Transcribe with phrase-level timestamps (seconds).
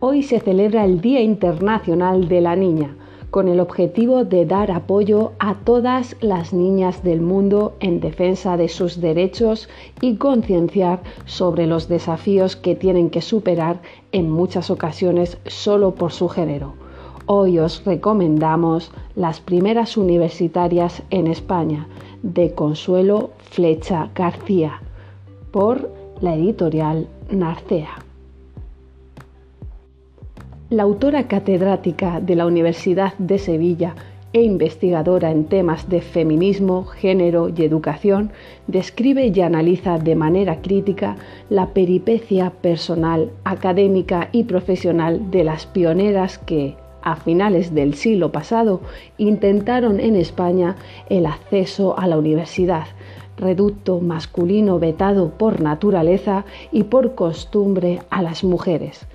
[0.00, 2.94] Hoy se celebra el Día Internacional de la Niña,
[3.32, 8.68] con el objetivo de dar apoyo a todas las niñas del mundo en defensa de
[8.68, 9.68] sus derechos
[10.00, 13.80] y concienciar sobre los desafíos que tienen que superar
[14.12, 16.74] en muchas ocasiones solo por su género.
[17.26, 21.88] Hoy os recomendamos las primeras universitarias en España
[22.22, 24.80] de Consuelo Flecha García
[25.50, 25.90] por
[26.20, 28.07] la editorial Narcea.
[30.70, 33.94] La autora catedrática de la Universidad de Sevilla
[34.34, 38.32] e investigadora en temas de feminismo, género y educación,
[38.66, 41.16] describe y analiza de manera crítica
[41.48, 48.82] la peripecia personal, académica y profesional de las pioneras que, a finales del siglo pasado,
[49.16, 50.76] intentaron en España
[51.08, 52.88] el acceso a la universidad,
[53.38, 59.06] reducto masculino vetado por naturaleza y por costumbre a las mujeres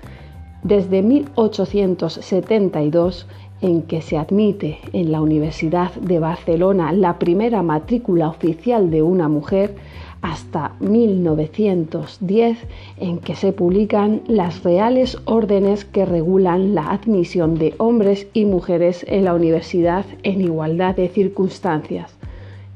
[0.64, 3.26] desde 1872,
[3.60, 9.28] en que se admite en la Universidad de Barcelona la primera matrícula oficial de una
[9.28, 9.76] mujer,
[10.22, 12.58] hasta 1910,
[12.98, 19.04] en que se publican las reales órdenes que regulan la admisión de hombres y mujeres
[19.06, 22.16] en la universidad en igualdad de circunstancias.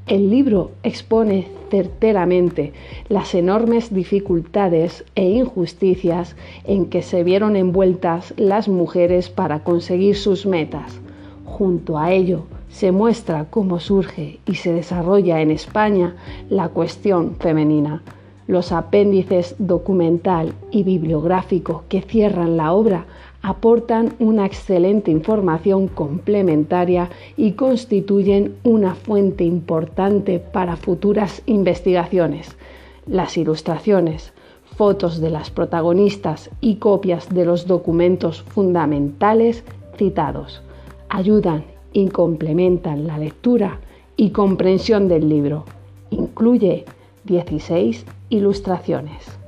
[0.08, 2.72] El libro expone certeramente
[3.10, 10.46] las enormes dificultades e injusticias en que se vieron envueltas las mujeres para conseguir sus
[10.46, 10.98] metas.
[11.44, 16.16] Junto a ello, se muestra cómo surge y se desarrolla en España
[16.48, 18.02] la cuestión femenina.
[18.46, 23.04] Los apéndices documental y bibliográfico que cierran la obra
[23.42, 32.56] aportan una excelente información complementaria y constituyen una fuente importante para futuras investigaciones.
[33.06, 34.32] Las ilustraciones,
[34.76, 39.64] fotos de las protagonistas y copias de los documentos fundamentales
[39.96, 40.62] citados
[41.08, 43.80] ayudan y complementan la lectura
[44.16, 45.64] y comprensión del libro.
[46.10, 46.84] Incluye
[47.24, 49.38] 16 ilustraciones.